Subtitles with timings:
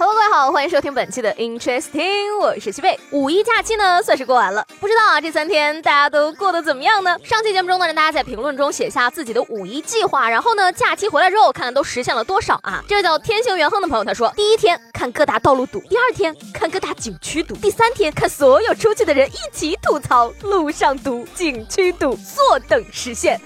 [0.00, 2.96] Hello，各位好，欢迎收听本期的 Interesting，我是西贝。
[3.10, 7.16] 五一假期呢，算是过完了，不知道啊，这三天大家都过得怎么样呢？
[7.24, 12.80] 上期节目中呢，让大家在评论中写下自己的五一计划，然后呢，假期回来之后，看看都实现了多少啊？
[12.86, 23.40] 这位叫天行元亨的朋友他说，第一天看各大道路堵，第二天看各大景区堵，第三天看所有出去的人一起吐槽路上堵、景区堵，坐等实现。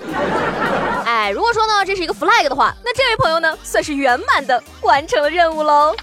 [1.07, 5.97] 哎，如果说呢，这是一个 flag 的话，那这位朋友呢，算是圆满的完成了任务喽。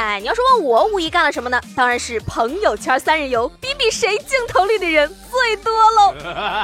[0.00, 1.60] 哎，你要是问我五一干了什么呢？
[1.76, 6.14] 当然是朋友圈三日游，比比谁镜头里的人最多喽。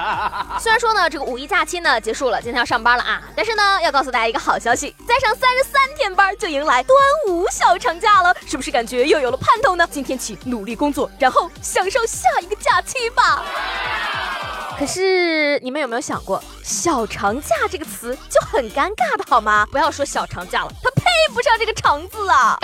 [0.59, 6.97] 虽然说呢，这个五一假期呢结束了，今天要上班了啊，但是呢，要告诉大家一个好消息，再上三十三天班就迎来端
[7.29, 9.87] 午小长假了，是不是感觉又有了盼头呢？
[9.91, 13.45] 今天起努力工作，然后享受下一个假期吧。
[14.79, 19.67] 可是你们有没有想过，小长假这个词就很尴尬的好吗？
[19.71, 22.59] 不要说小长假了，它配不上这个长字啊。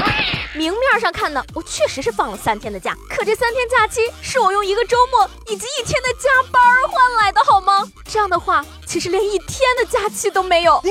[0.55, 7.83] 明面上看呢，我确实是放了三天的假，可这三天假期是我用一个周末以及一天的加班换来的，好吗？
[8.07, 10.83] 这样的话，其实连一天的假期都没有。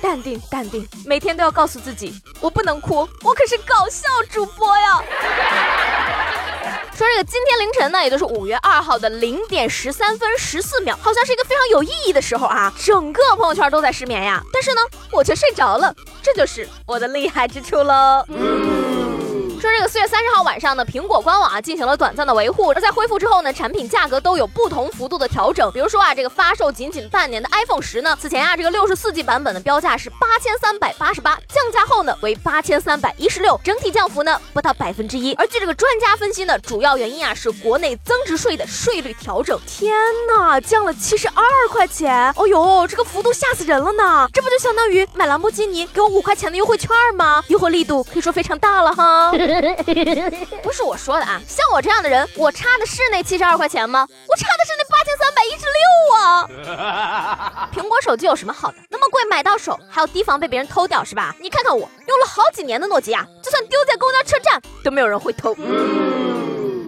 [0.00, 5.02] 淡定，淡定，每天都要告诉自己，我不能哭，我可是搞笑主播呀。
[7.00, 18.22] 说这个今天凌晨呢，也就是五月二号的零点十三分十四秒，好像是一个非常有意义的时候啊，整个朋友圈都在失眠呀，但是呢，我却睡着了，这就是我的厉害之处喽。
[18.28, 18.89] 嗯
[19.60, 25.70] 说这个四月三十号晚上呢，苹果官网啊进行了短暂的维护，而在恢复之后呢，产品价格都有不同幅度的调整。
[25.72, 35.34] 比如说啊，这个发售仅仅半年的 iPhone 十呢，此前啊这个六十四 G 版本的标价是八千三百八十八，降价后呢为八千三百一十六，整体降幅呢不到百分之一。
[35.34, 39.60] 而据这个专家分析呢，主要原因啊是国内增值税的税率调整。
[39.66, 39.92] 天
[40.26, 42.32] 呐，降了七十二块钱！
[42.36, 44.26] 哦呦，这个幅度吓死人了呢！
[44.32, 47.44] 这不就相当于买兰博基尼给我五块钱的优惠券吗？
[47.48, 49.32] 优惠力度可以说非常大了哈。
[50.62, 54.06] 不是我说的啊，像我这样的人，我差的是那七十二块钱吗？
[54.28, 55.80] 我差的是那八千三百一十六
[56.16, 57.68] 啊！
[57.74, 58.78] 苹果手机有什么好的？
[58.88, 61.34] 那么贵买到手，还要提防被别人偷掉是吧？
[61.40, 65.54] 你看看我用了好几年的诺基亚，就算丢在公交车站， 都没有人会偷。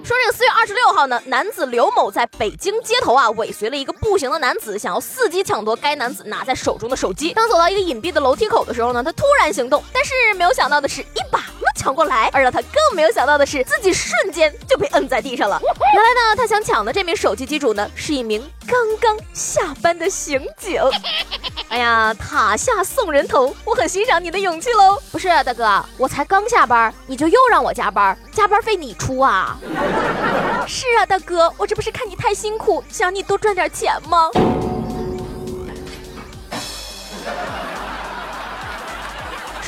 [0.04, 7.32] 说这个四月二十六号呢，男子刘某在北京街头啊尾随了一个步行的男子，想要伺机抢夺该男子拿在手中的手机。
[7.32, 12.28] 当走到一个隐蔽的楼梯口的时候呢，他突然行动，但是没有想到的是，一把没抢过来。
[12.32, 15.60] 而让他更没有想到的是，自己瞬间就被摁在地上了。
[15.62, 20.80] 原来呢，他想抢的这名手机机主呢，是一名刚刚下班的刑警。
[21.68, 25.00] 哎呀，塔下送人头，我很欣赏你的勇气喽。
[25.10, 29.58] 不是大哥，我才刚下班，你就又让我加班，加班费你出啊？
[30.68, 34.30] 是啊，大哥，我这不是看你太辛苦，想你多赚点钱吗？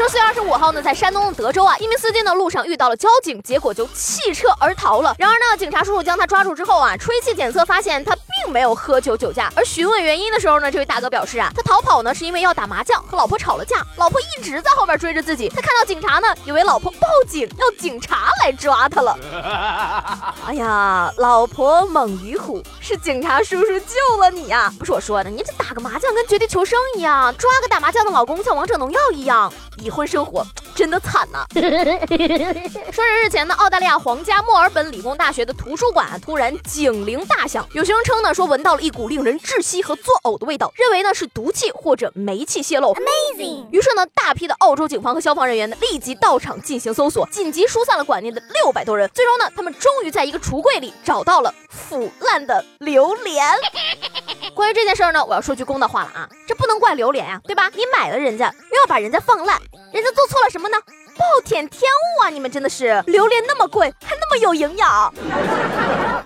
[0.04, 5.14] 说四月二十五号呢，在山东德州啊，一名司机呢路上遇到了交警，结果就弃车而逃了。
[5.18, 9.52] 然而呢，警察叔叔将他抓住之后啊，吹气检测发现他并没有喝酒酒驾。
[9.56, 15.48] 而询问原因的时候呢，这位大哥表示啊，他逃跑呢是因为要打麻将，和老婆吵了架，老婆一直在后面追着自己。
[15.48, 19.18] 他看到警察呢，以为老婆报警，要警察来抓他了。
[20.46, 24.72] 哎呀，老婆猛于虎，是警察叔叔救了你呀！
[24.78, 29.52] 不是我说的，你这打个麻将跟绝地求生一样，抓个打麻将的老公像王者荣耀一样。
[29.78, 31.46] 已婚生活真的惨呐！
[31.54, 42.92] 说是日前呢，澳大利亚皇家墨尔本理工大学的图书馆突然警铃大响，有学生称呢说闻到了一股令人窒息和作呕的味道，认为呢是毒气或者煤气泄漏。
[42.94, 43.66] Amazing！
[43.70, 49.08] 于是呢，大批的澳洲警方和消防人员呢立即到场进行搜索，紧急疏散了馆内的六百多人。
[49.14, 53.46] 最终呢，他们终于在一个橱柜里找到了腐烂的榴莲。
[54.94, 57.68] 这事儿呢，我要说句公道话了啊，这不能怪榴莲呀，对吧？
[57.74, 59.60] 你买了人家，又要把人家放烂，
[59.92, 60.78] 人家做错了什么呢？
[61.18, 62.30] 暴殄天物啊！
[62.30, 65.12] 你们真的是，榴莲那么贵，还那么有营养。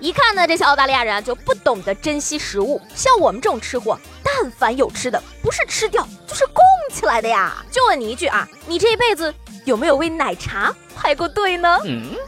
[0.00, 2.78] 一看呢，这些澳大利亚人就不懂得珍惜食物。
[2.94, 6.62] 像我们这种吃货，但凡有吃的，不是吃掉就是供
[6.92, 7.64] 起来的呀。
[7.70, 9.34] 就问你一句啊，你这一辈子
[9.68, 11.78] 有没有为奶茶排过队呢？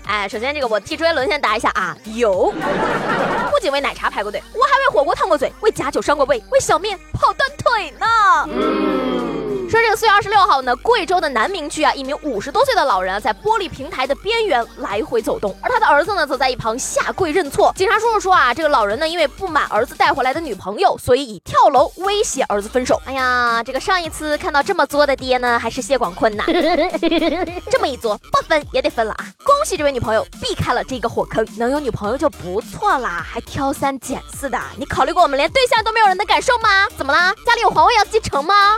[0.04, 2.52] 哎，首先这个我替周杰伦先答一下啊，有。
[3.50, 9.19] 不仅为奶茶排过队，我还为火锅烫过嘴，为假酒伤过胃，为小面跑断腿呢。
[9.70, 17.72] 说这个四月二十六号呢，贵州的南明区啊，一名五十多岁的老人啊，在玻璃平台的边缘来回走动，而他的儿子呢，则在一旁下跪认错。
[17.76, 23.00] 警察叔叔说啊，这个老人呢，因为不满儿子带回来的女朋友，所以以跳楼威胁儿子分手。
[23.04, 26.42] 哎呀，这个上一次看到这么作的爹呢，还是谢广坤呐。
[27.70, 29.24] 这么一作，不分也得分了啊！
[29.44, 34.58] 恭喜这位女朋友避开了这个火坑，能有女朋友就不错啦，还挑三拣四的。
[34.76, 36.88] 你考虑过我们连对象都没有人的感受吗？
[36.98, 37.32] 怎么啦？
[37.46, 38.76] 家里有皇位要继承吗？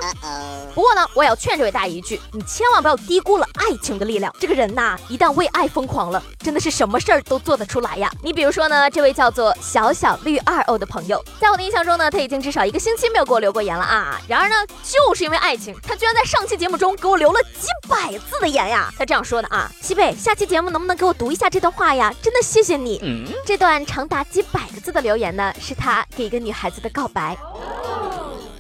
[0.75, 4.35] 不过呢，我也要劝这位大爷一句，你千万不要低估了爱情的力量。
[4.39, 8.11] 这个人呐，一旦为爱疯狂了，真的是什么事儿都做得出来呀。
[8.23, 14.21] 你比如说呢，这位叫做小小绿二欧的朋友，在我的印象中呢，他已经至少一个星期没有给我留过言了啊。
[14.29, 18.93] 然而呢，就是因为爱情，他居然在上期节目中给我留了几百字的言呀。
[18.99, 22.13] 他这样说的啊，西贝，下期节目能不能给我读一下这段话呀？
[22.23, 23.01] 真的谢谢你。
[23.47, 27.37] 这段长达几百个字的留言呢，是他给一个女孩子的告白。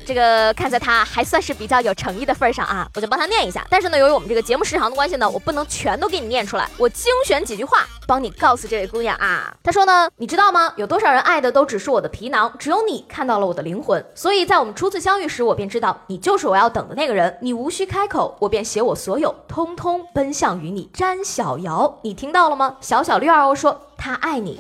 [0.04, 3.66] 这个看在他还算是比较有诚意的份上啊，我就帮他念一下。
[3.70, 6.68] 但是呢，由于我们这个节目时长的关系呢，我不能全都给你念出来。
[6.76, 9.54] 我精选几句话，帮你告诉这位姑娘啊。
[9.62, 10.72] 他说呢，你知道吗？
[10.76, 14.04] 有多少人爱的都只是我的皮囊，只有你看到了我的灵魂。
[14.14, 17.38] 所以在我们初次相遇时，我便知道你就是我要等的那个人。
[17.40, 20.90] 你无需开口，我便写我所有，通通奔向于你。
[20.92, 22.76] 詹小瑶，你听到了吗？
[22.80, 24.58] 小小绿二欧说他爱你。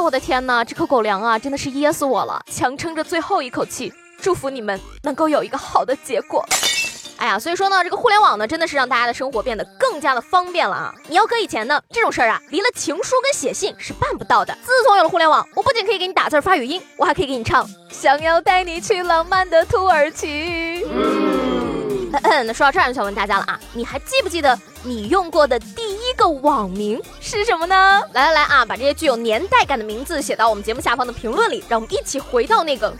[0.00, 2.42] 我的天哪，这口狗粮啊，真的是噎死我了！
[2.50, 6.44] 强撑着最后一口气，祝福你们能够有一个好的结果。
[7.18, 10.94] 哎呀，所以说呢，这个互联网呢，真的是让大家的生活变得更加的方便了啊！
[11.06, 14.56] 你要搁以前呢，这种事儿啊，离了情书跟写信是办不到的。
[14.64, 20.82] 自从有了互联网，我不仅可以给你打字发语音，我还可以给你唱《想要带你去浪漫的土耳其》。
[20.90, 21.28] 嗯
[22.12, 27.00] 那说到这儿，就想问大家了啊，你还记不记得你用过的第一个网名
[27.38, 28.02] 是什么呢？
[28.12, 32.92] 来来来啊，把这些具有年代感的名字写到我们节目下方的评论里，让我们一起回到那个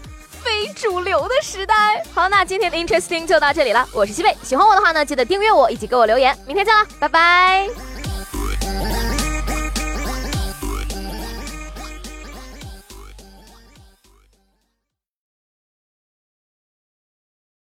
[0.43, 2.03] 非主流的时代。
[2.15, 7.90] 好，那今天的 Interesting 就到这里了，我是西贝，喜欢我的话呢，记得订阅我一起给我留言，明天见啦，拜拜。